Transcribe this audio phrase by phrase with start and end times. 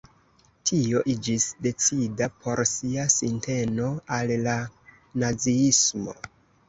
[0.69, 4.57] Tio iĝis decida por sia sinteno al la
[5.25, 6.17] naziismo.